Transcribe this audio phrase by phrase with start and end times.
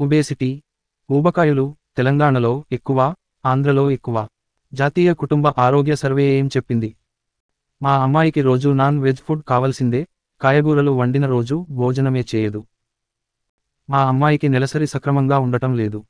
[0.00, 0.62] Obesity
[1.10, 3.14] ఊబకాయులు తెలంగాణలో ఎక్కువ
[3.46, 4.28] ఆంధ్రలో ఎక్కువ.
[4.74, 6.96] జాతీయ కుటుంబ ఆరోగ్య సర్వే ఏం చెప్పింది?
[7.82, 10.08] మా అమ్మాయికి రోజు నాన్ వెజ్ ఫుడ్ కావలసిందే
[10.40, 12.66] కాయగూరలు వండిన రోజు భోజనమే చేయదు.
[13.90, 16.04] మా అమ్మాయికి నెలసరి సక్రమంగా ఉండటం లేదు.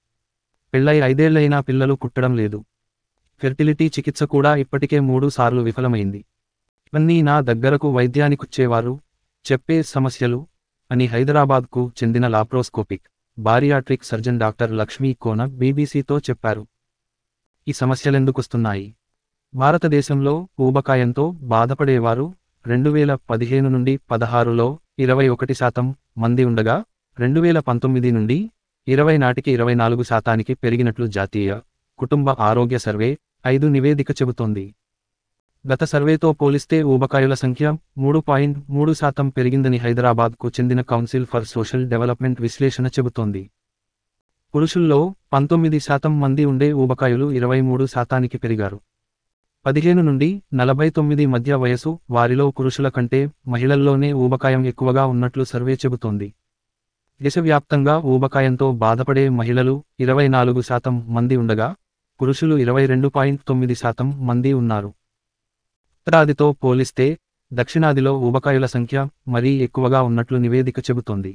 [0.75, 2.64] పెళ్ళై ఐదేళ్ళైనా పిల్లలు పుట్టడం లేదు.
[3.43, 6.18] ఫెర్టిలిటీ చికిత్స కూడా ఇప్పటికే మూడు సార్లు విఫలమైంది.
[6.93, 9.00] ఇవన్నీ నా దగ్గరకు వైద్యానికొచ్చేవారు
[9.52, 10.46] చెప్పే సమస్యలు
[10.91, 13.02] అని హైదరాబాద్కు చెందిన laparoscopic.
[13.46, 16.62] Bariatric surgeon doctor Lakshmi Kona బీబీసీతో చెప్పారు.
[17.69, 18.87] ఈ సమస్యలెందుకొస్తున్నాయి?
[19.55, 22.27] భారతదేశంలో ఊబకాయంతో బాధపడేవారు
[22.66, 25.87] రెండు వేల పదిహేను నుండి పదహారులో ఇరవై ఒకటి శాతం
[26.18, 26.84] మంది ఉండగా
[27.18, 28.38] రెండు వేల పంతొమ్మిది నుండి
[28.88, 31.60] ఇరవై నాటికి ఇరవై నాలుగు శాతానికి పెరిగినట్లు జాతీయ
[31.98, 34.74] కుటుంబ ఆరోగ్య సర్వే ఐదు నివేదిక చెబుతోంది.
[35.66, 41.88] గత సర్వేతో పోలిస్తే ఊబకాయుల సంఖ్య మూడు పాయింట్ మూడు శాతం పెరిగిందని హైదరాబాద్కు చెందిన కౌన్సిల్ ఫర్ సోషల్
[41.88, 43.51] డెవలప్మెంట్ విశ్లేషణ చెబుతోంది.
[44.54, 48.80] పురుషుల్లో పంతొమ్మిది శాతం మంది ఉండే ఊబకాయులు ఇరవై మూడు శాతానికి పెరిగారు.
[49.66, 56.32] పదిహేను నుండి నలభై తొమ్మిది మధ్య వయసు వారిలో పురుషుల కంటే మహిళల్లోనే ఊబకాయం ఎక్కువగా ఉన్నట్లు సర్వే చెబుతోంది.
[57.23, 61.74] దేశవ్యాప్తంగా ఊబకాయంతో బాధపడే మహిళలు ఇరవై నాలుగు శాతం మంది ఉండగా
[62.23, 65.00] పురుషులు ఇరవై రెండు పాయింట్ తొమ్మిది శాతం మంది ఉన్నారు.
[66.00, 67.19] ఉత్తరాదితో పోలిస్తే
[67.53, 71.32] దక్షిణాదిలో ఊబకాయుల సంఖ్య మరీ ఎక్కువగా ఉన్నట్లు నివేదిక చెబుతోంది.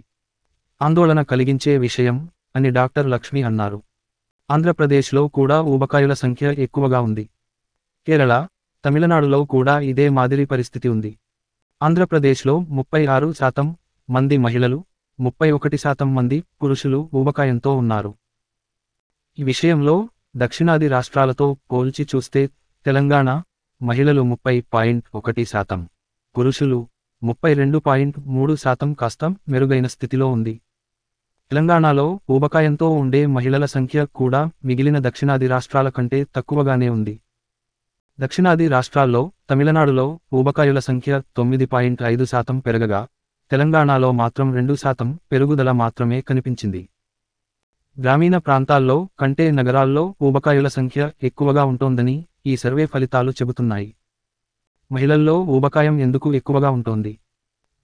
[0.81, 3.83] ఆందోళన కలిగించే విషయం అని డాక్టర్ లక్ష్మి అన్నారు.
[4.51, 7.29] ఆంధ్రప్రదేశ్లో కూడా ఊబకాయుల సంఖ్య ఎక్కువగా ఉంది.
[8.07, 8.47] కేరళ
[8.85, 11.17] తమిళనాడులో కూడా ఇదే మాదిరి పరిస్థితి ఉంది.
[11.81, 13.77] ఆంధ్రప్రదేశ్లో ముప్పై ఆరు శాతం
[14.09, 14.83] మంది మహిళలు
[15.19, 18.13] ముప్పై ఒకటి శాతం మంది పురుషులు ఊబకాయంతో ఉన్నారు.
[19.39, 22.49] ఈ విషయంలో దక్షిణాది రాష్ట్రాలతో పోల్చి చూస్తే
[22.85, 23.41] తెలంగాణ
[23.81, 25.87] మహిళలు ముప్పై పాయింట్ ఒకటి శాతం.
[26.37, 26.87] పురుషులు
[27.23, 30.61] ముప్పై రెండు పాయింట్ మూడు శాతం కాస్త మెరుగైన స్థితిలో ఉంది.
[31.51, 37.19] తెలంగాణలో ఊబకాయంతో ఉండే మహిళల సంఖ్య కూడా మిగిలిన దక్షిణాది రాష్ట్రాల కంటే తక్కువగానే ఉంది.
[38.19, 43.07] దక్షిణాది రాష్ట్రాల్లో తమిళనాడులో ఊబకాయుల సంఖ్య తొమ్మిది పాయింట్ ఐదు శాతం పెరగగా
[43.51, 46.89] తెలంగాణలో మాత్రం రెండు శాతం పెరుగుదల మాత్రమే కనిపించింది.
[47.99, 53.95] గ్రామీణ ప్రాంతాల్లో కంటే నగరాల్లో ఊబకాయుల సంఖ్య ఎక్కువగా ఉంటోందని ఈ సర్వే ఫలితాలు చెబుతున్నాయి.
[54.91, 57.17] మహిళల్లో ఊబకాయం ఎందుకు ఎక్కువగా ఉంటోంది?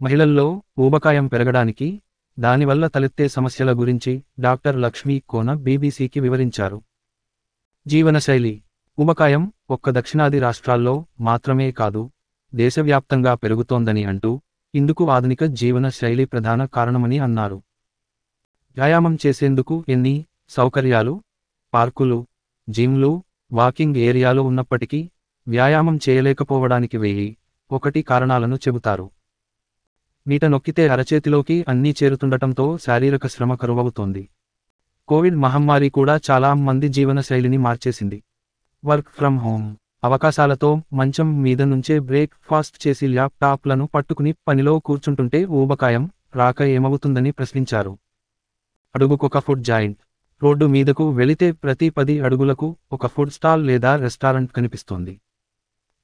[0.02, 2.02] మహిళల్లో ఊబకాయం పెరగడానికి
[2.40, 6.82] దానివల్ల తలెత్తే సమస్యల గురించి డాక్టర్ లక్ష్మీ కోన బీబీసీకి వివరించారు.
[7.88, 8.64] జీవనశైలి.
[9.00, 12.10] ఊబకాయం ఒక్క దక్షిణాది రాష్ట్రాల్లో మాత్రమే కాదు
[12.56, 14.42] దేశవ్యాప్తంగా పెరుగుతోందని అంటూ
[14.76, 17.62] ఇందుకు ఆధునిక జీవన శైలి ప్రధాన కారణమని అన్నారు.
[18.78, 21.22] వ్యాయామం చేసేందుకు ఎన్ని సౌకర్యాలు?
[21.74, 22.28] పార్కులు
[22.70, 23.24] జిమ్లు
[23.54, 25.10] వాకింగ్ ఏరియాలు ఉన్నప్పటికీ
[25.48, 27.38] వ్యాయామం చేయలేకపోవడానికి వెయ్యి
[27.72, 29.10] ఒకటి కారణాలను చెబుతారు.
[30.28, 34.30] మీట నొక్కితే అరచేతిలోకి అన్నీ చేరుతుండటంతో శారీరక శ్రమ కరువవుతోంది.
[35.08, 38.24] కోవిడ్ మహమ్మారి కూడా చాలా మంది జీవన శైలిని మార్చేసింది.
[38.86, 46.10] వర్క్ ఫ్రమ్ హోమ్ అవకాశాలతో మంచం మీద నుంచే బ్రేక్ ఫాస్ట్ చేసి ల్యాప్టాప్లను పట్టుకుని పనిలో కూర్చుంటుంటే ఊబకాయం
[46.36, 47.98] రాక ఏమవుతుందని ప్రశ్నించారు.
[48.96, 50.00] అడుగుకొక ఫుడ్ జాయింట్.
[50.44, 55.22] రోడ్డు మీదకు వెళితే ప్రతి పది అడుగులకు ఒక ఫుడ్ స్టాల్ లేదా రెస్టారెంట్ కనిపిస్తోంది.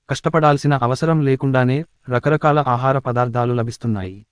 [0.10, 4.26] కష్టపడాల్సిన అవసరం లేకుండానే రకరకాల ఆహార పదార్థాలు లభిస్తున్నాయి.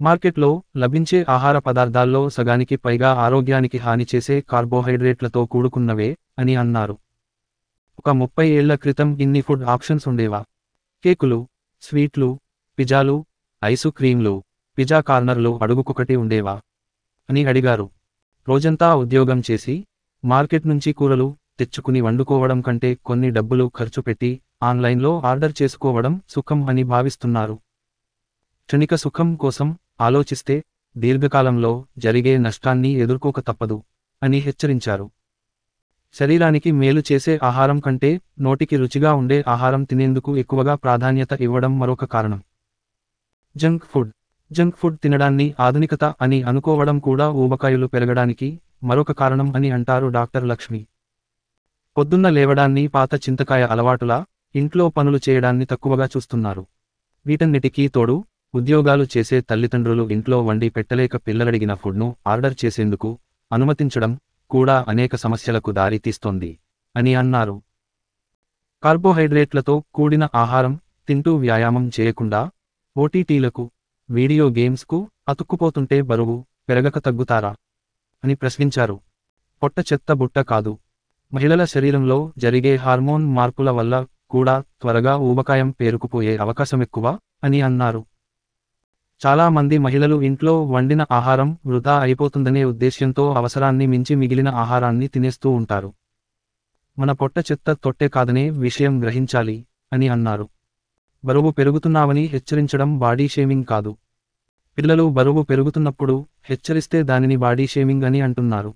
[0.00, 6.98] మార్కెట్లో లభించే ఆహార పదార్థాల్లో సగానికి పైగా ఆరోగ్యానికి హాని చేసే కార్బోహైడ్రేట్లతో కూడుకున్నవే అని అన్నారు.
[7.98, 10.44] ఒక ముప్పై ఏళ్ళ క్రితం ఇన్ని ఫుడ్ ఆప్షన్స్ ఉండేవా?
[11.04, 11.48] కేకులు
[11.82, 12.40] స్వీట్లు
[12.78, 13.24] పిజాలు
[13.64, 14.42] ఐసు క్రీంలు
[14.78, 16.60] పిజా కార్నర్లు అడుగుకొకటి ఉండేవా?
[17.30, 17.90] అని అడిగారు.
[18.48, 19.74] రోజంతా ఉద్యోగం చేసి
[20.24, 26.82] మార్కెట్ నుంచి కూరలు తెచ్చుకుని వండుకోవడం కంటే కొన్ని డబ్బులు ఖర్చు పెట్టి ఆన్లైన్లో ఆర్డర్ చేసుకోవడం సుఖం అని
[26.82, 27.54] భావిస్తున్నారు.
[28.66, 30.64] క్షణిక సుఖం కోసం ఆలోచిస్తే
[30.96, 33.82] దీర్ఘకాలంలో జరిగే నష్టాన్ని ఎదుర్కోక తప్పదు
[34.22, 35.10] అని హెచ్చరించారు.
[36.14, 42.40] శరీరానికి మేలు చేసే ఆహారం కంటే నోటికి రుచిగా ఉండే ఆహారం తినేందుకు ఎక్కువగా ప్రాధాన్యత ఇవ్వడం మరొక కారణం.
[43.56, 44.10] Junk food.
[44.56, 48.48] జంక్ ఫుడ్ తినడాన్ని ఆధునికత అని అనుకోవడం కూడా ఊబకాయలు పెరగడానికి
[48.88, 50.80] మరొక కారణం అని అంటారు డాక్టర్ లక్ష్మి.
[51.96, 54.18] పొద్దున్న లేవడాన్ని పాత చింతకాయ అలవాటులా
[54.54, 56.62] ఇంట్లో పనులు చేయడాన్ని తక్కువగా చూస్తున్నారు.
[57.26, 58.16] వీటన్నిటికీ తోడు
[58.54, 63.10] ఉద్యోగాలు చేసే తల్లిదండ్రులు ఇంట్లో వండి పెట్టలేక పిల్లలడిగిన ఫుడ్ను ఆర్డర్ చేసేందుకు
[63.50, 64.12] అనుమతించడం
[64.50, 66.50] కూడా అనేక సమస్యలకు దారితీస్తోంది
[66.94, 67.56] అని అన్నారు.
[68.82, 70.74] కార్బోహైడ్రేట్లతో కూడిన ఆహారం
[71.08, 72.40] తింటూ వ్యాయామం చేయకుండా
[72.96, 73.64] ఓటీటీలకు
[74.12, 77.54] వీడియో గేమ్స్కు అతుక్కుపోతుంటే బరువు పెరగక తగ్గుతారా?
[78.24, 79.00] అని ప్రశ్నించారు.
[79.62, 80.78] పొట్ట చెత్త బుట్ట కాదు.
[81.34, 88.04] మహిళల శరీరంలో జరిగే హార్మోన్ మార్పుల వల్ల కూడా త్వరగా ఊబకాయం పేరుకుపోయే అవకాశమెక్కువ అని అన్నారు.
[89.26, 95.92] చాలా మంది మహిళలు ఇంట్లో వండిన ఆహారం వృధా అయిపోతుందనే ఉద్దేశ్యంతో అవసరాన్ని మించి మిగిలిన ఆహారాన్ని తినేస్తూ ఉంటారు.
[96.98, 100.48] మన పొట్ట చెత్త తొట్టే కాదనే విషయం గ్రహించాలి అని అన్నారు.
[101.24, 103.96] బరువు పెరుగుతున్నావని హెచ్చరించడం బాడీ షేమింగ్ కాదు.
[104.78, 108.74] పిల్లలు బరువు పెరుగుతున్నప్పుడు హెచ్చరిస్తే దానిని బాడీ షేమింగ్ అని అంటున్నారు.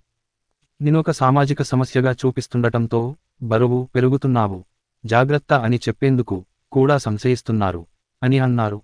[0.83, 4.65] నేనొక సామాజిక సమస్యగా చూపిస్తుండటంతో బరువు పెరుగుతున్నావు.
[5.07, 7.87] జాగ్రత్త అని చెప్పేందుకు కూడా సంశయిస్తున్నారు
[8.23, 8.81] అని అన్నారు.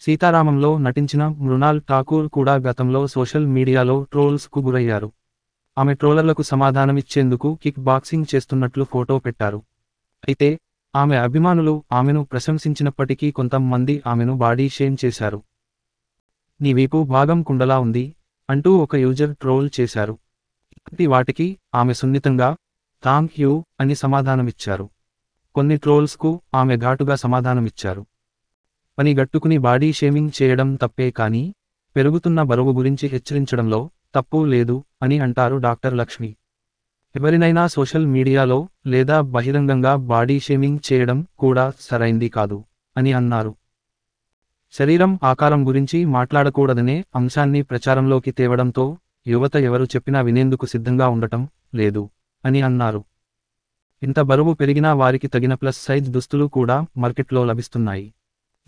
[0.00, 5.12] సీతారామంలో నటించిన మృణాల్ ఠాకూర్ కూడా గతంలో సోషల్ మీడియాలో ట్రోల్స్కు గురయ్యారు.
[5.78, 9.62] ఆమె ట్రోలర్లకు సమాధానమిచ్చేందుకు కిక్ బాక్సింగ్ చేస్తున్నట్లు ఫోటో పెట్టారు.
[10.28, 10.58] అయితే
[10.94, 15.42] ఆమె అభిమానులు ఆమెను ప్రశంసించినప్పటికీ కొంతమంది ఆమెను బాడీ షేమ్ చేశారు.
[16.60, 18.16] నీ వీపు భాగం కుండలా ఉంది
[18.50, 20.18] అంటూ ఒక యూజర్ ట్రోల్ చేశారు.
[20.76, 22.56] ఇప్పటి వాటికి ఆమె సున్నితంగా
[23.04, 24.90] థాంక్ యూ అని సమాధానమిచ్చారు.
[25.54, 28.06] కొన్ని ట్రోల్స్కు ఆమె ఘాటుగా సమాధానమిచ్చారు.
[28.98, 31.54] పని గట్టుకుని బాడీ షేమింగ్ చేయడం తప్పే కానీ
[31.96, 36.36] పెరుగుతున్న బరువు గురించి హెచ్చరించడంలో తప్పు లేదు అని అంటారు డాక్టర్ లక్ష్మి.
[37.14, 38.56] ఎవరినైనా సోషల్ మీడియాలో
[38.86, 42.58] లేదా బహిరంగంగా బాడీ షేమింగ్ చేయడం కూడా సరైంది కాదు
[42.96, 43.52] అని అన్నారు.
[44.74, 48.84] శరీరం ఆకారం గురించి మాట్లాడకూడదనే అంశాన్ని ప్రచారంలోకి తేవడంతో
[49.26, 51.42] యువత ఎవరు చెప్పినా వినేందుకు సిద్ధంగా ఉండటం
[51.74, 52.04] లేదు
[52.44, 53.02] అని అన్నారు.
[54.02, 58.06] ఇంత బరువు పెరిగినా వారికి తగిన ప్లస్ సైజ్ దుస్తులు కూడా మార్కెట్లో లభిస్తున్నాయి.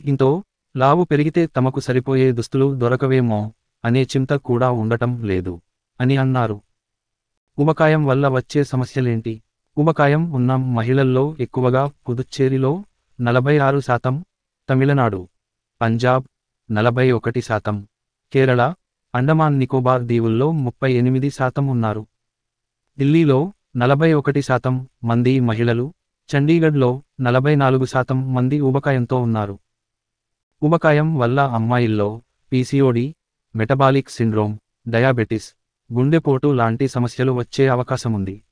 [0.00, 0.28] దీంతో
[0.74, 3.40] లావు పెరిగితే తమకు సరిపోయే దుస్తులు దొరకవేమో
[3.84, 5.60] అనే చింత కూడా ఉండటం లేదు
[6.00, 6.56] అని అన్నారు.
[7.58, 9.42] ఉబకాయం వల్ల వచ్చే సమస్యలేంటి?
[9.78, 12.84] ఉబకాయం ఉన్న మహిళల్లో ఎక్కువగా పుదుచ్చేరిలో
[13.20, 14.14] నలభై ఆరు శాతం
[14.68, 15.28] తమిళనాడు
[15.80, 16.24] పంజాబ్
[16.70, 17.76] నలభై ఒకటి శాతం
[18.32, 18.62] కేరళ
[19.14, 22.06] అండమాన్ నికోబార్ దీవుల్లో ముప్పై ఎనిమిది శాతం ఉన్నారు.
[22.98, 25.94] ఢిల్లీలో నలభై ఒకటి శాతం మంది మహిళలు
[26.30, 29.58] చండీగఢ్లో నలభై నాలుగు శాతం మంది ఉబకాయంతో ఉన్నారు.
[30.62, 32.08] ఉబకాయం వల్ల అమ్మాయిల్లో
[32.52, 33.14] పీసీఓడి
[33.56, 34.58] మెటబాలిక్ సిండ్రోమ్
[34.88, 35.48] డయాబెటిస్
[35.92, 38.42] గుండెపోటు లాంటి సమస్యలు వచ్చే అవకాశముంది.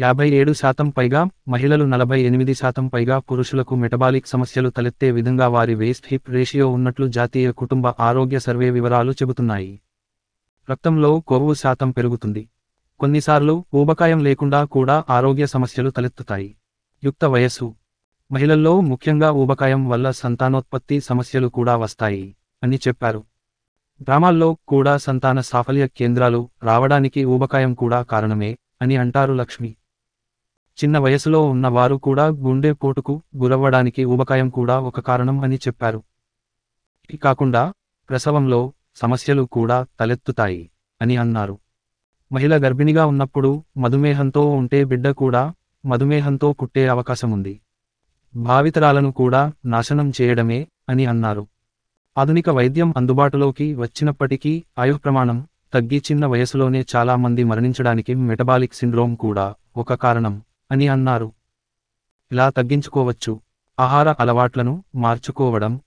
[0.00, 5.74] యాభై ఏడు శాతం పైగా మహిళలు నలభై ఎనిమిది శాతం పైగా పురుషులకు మెటబాలిక్ సమస్యలు తలెత్తే విధంగా వారి
[5.74, 9.80] వేస్ట్ హిప్ రేషియో ఉన్నట్లు జాతీయ కుటుంబ ఆరోగ్య సర్వే వివరాలు చెబుతున్నాయి.
[10.70, 12.48] రక్తంలో కొవ్వు శాతం పెరుగుతుంది.
[13.00, 16.56] కొన్నిసార్లు ఊబకాయం లేకుండా కూడా ఆరోగ్య సమస్యలు తలెత్తుతాయి.
[17.04, 17.74] యుక్త వయస్సు.
[18.32, 23.24] మహిళల్లో ముఖ్యంగా ఊబకాయం వల్ల సంతానోత్పత్తి సమస్యలు కూడా వస్తాయి అని చెప్పారు.
[24.02, 29.76] గ్రామాల్లో కూడా సంతాన సాఫల్య కేంద్రాలు రావడానికి ఊబకాయం కూడా కారణమే అని అంటారు లక్ష్మి.
[30.78, 36.02] చిన్న వయసులో ఉన్న వారు కూడా గుండె పోటుకు గురవ్వడానికి ఊబకాయం కూడా ఒక కారణం అని చెప్పారు.
[37.10, 37.72] ఇది కాకుండా
[38.10, 40.70] ప్రసవంలో సమస్యలు కూడా తలెత్తుతాయి
[41.02, 41.58] అని అన్నారు.
[42.32, 45.54] మహిళ గర్భిణిగా ఉన్నప్పుడు మధుమేహంతో ఉంటే బిడ్డ కూడా
[45.86, 47.60] మధుమేహంతో పుట్టే అవకాశముంది.
[48.36, 51.46] భావితరాలను కూడా నాశనం చేయడమే అని అన్నారు.
[52.16, 59.94] ఆధునిక వైద్యం అందుబాటులోకి వచ్చినప్పటికీ ఆయుఃప్రమాణం తగ్గి చిన్న వయసులోనే చాలా మంది మరణించడానికి మెటబాలిక్ సిండ్రోమ్ కూడా ఒక
[59.94, 61.32] కారణం అని అన్నారు.
[62.32, 63.40] ఇలా తగ్గించుకోవచ్చు.
[63.78, 65.80] ఆహార అలవాట్లను మార్చుకోవడం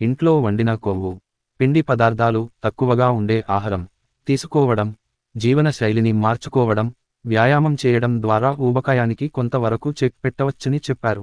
[0.00, 1.20] ఇంట్లో వండిన కొవ్వు
[1.60, 3.88] పిండి పదార్థాలు తక్కువగా ఉండే ఆహారం
[4.28, 4.88] తీసుకోవడం
[5.36, 6.94] జీవన శైలిని మార్చుకోవడం
[7.26, 11.22] వ్యాయామం చేయడం ద్వారా ఊబకాయానికి కొంతవరకు చెక్ పెట్టవచ్చని చెప్పారు.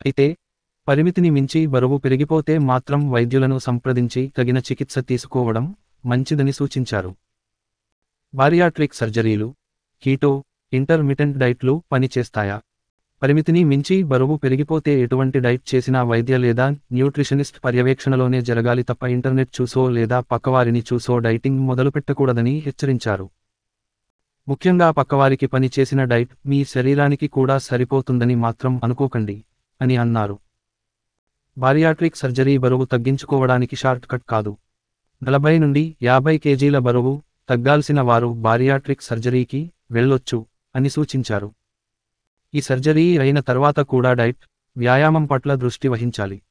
[0.00, 0.26] అయితే
[0.90, 5.74] పరిమితిని మించి బరువు పెరిగిపోతే మాత్రం వైద్యులను సంప్రదించి తగిన చికిత్స తీసుకోవడం
[6.06, 7.16] మంచిదని సూచించారు.
[8.34, 9.54] బారియాట్రిక్ సర్జరీలు
[10.02, 12.60] కీటో ఇంటర్మిటెంట్ డైట్లు పనిచేస్తాయా?
[13.22, 19.88] పరిమితిని మించి బరువు పెరిగిపోతే ఎటువంటి డైట్ చేసినా వైద్య లేదా న్యూట్రిషనిస్ట్ పర్యవేక్షణలోనే జరగాలి తప్ప ఇంటర్నెట్ చూసో
[19.90, 23.30] లేదా పక్కవారిని చూసో డైటింగ్ మొదలుపెట్టకూడదని హెచ్చరించారు.
[24.48, 29.44] ముఖ్యంగా పక్కవారికి పని చేసిన డైట్ మీ శరీరానికి కూడా సరిపోతుందని మాత్రం అనుకోకండి
[29.80, 30.38] అని అన్నారు.
[31.58, 34.56] బారియాట్రిక్ సర్జరీ బరువు తగ్గించుకోవడానికి షార్ట్ కట్ కాదు.
[35.22, 41.54] నలభై నుండి యాభై కేజీల బరువు తగ్గాల్సిన వారు బారియాట్రిక్ సర్జరీకి వెళ్ళొచ్చు అని సూచించారు.
[42.54, 44.36] ఈ సర్జరీ అయిన తర్వాత కూడా డైట్
[44.76, 46.42] వ్యాయామం పట్ల దృష్టి వహించాలి.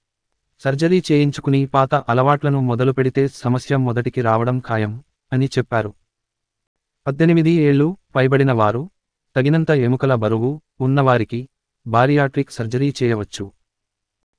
[0.59, 5.03] సర్జరీ చేయించుకుని పాత అలవాట్లను మొదలు పెడితే సమస్య మొదటికి రావడం ఖాయం
[5.33, 5.93] అని చెప్పారు.
[7.07, 8.89] పద్దెనిమిది ఏళ్ళు పైబడిన వారు
[9.35, 11.49] తగినంత ఎముకల బరువు ఉన్నవారికి
[11.87, 13.51] బారియాట్రిక్ సర్జరీ చేయవచ్చు.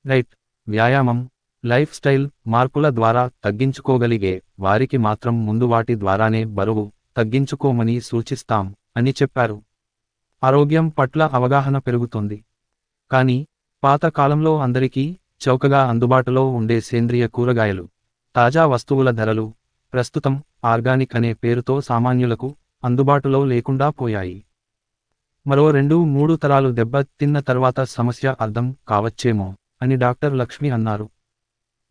[0.07, 0.29] డైట్
[0.71, 1.19] వ్యాయామం
[1.65, 9.57] లైఫ్ స్టైల్ మార్పుల ద్వారా తగ్గించుకోగలిగే వారికి మాత్రం ముందు వాటి ద్వారానే బరువు తగ్గించుకోమని సూచిస్తాం అని చెప్పారు.
[10.43, 12.39] ఆరోగ్యం పట్ల అవగాహన పెరుగుతుంది.
[13.11, 13.39] కానీ
[13.85, 15.05] పాత కాలంలో అందరికీ
[15.41, 17.85] చౌకగా అందుబాటులో ఉండే సేంద్రియ కూరగాయలు
[18.37, 19.47] తాజా వస్తువుల ధరలు
[19.93, 20.35] ప్రస్తుతం
[20.65, 22.49] ఆర్గానిక్ అనే పేరుతో సామాన్యులకు
[22.85, 24.39] అందుబాటులో లేకుండా పోయాయి.
[25.47, 29.49] మరో రెండు మూడు తరాలు దెబ్బ తిన్న తర్వాత సమస్య అర్థం కావచ్చేమో.
[29.83, 31.07] అని డాక్టర్ లక్ష్మి అన్నారు.